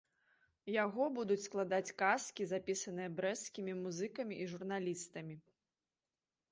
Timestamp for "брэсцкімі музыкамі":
3.21-4.43